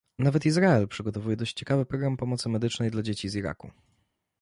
Nawet 0.19 0.45
Izrael 0.45 0.87
przygotowuje 0.87 1.35
dość 1.35 1.53
ciekawy 1.53 1.85
program 1.85 2.17
pomocy 2.17 2.49
medycznej 2.49 2.91
dla 2.91 3.01
dzieci 3.01 3.29
z 3.29 3.35
Iraku 3.35 3.71